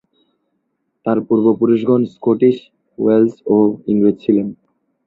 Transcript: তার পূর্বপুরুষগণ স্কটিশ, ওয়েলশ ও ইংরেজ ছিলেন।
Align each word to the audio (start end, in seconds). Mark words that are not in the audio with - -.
তার 1.05 1.17
পূর্বপুরুষগণ 1.27 2.01
স্কটিশ, 2.13 2.57
ওয়েলশ 2.97 3.33
ও 3.47 3.57
ইংরেজ 3.91 4.15
ছিলেন। 4.23 4.47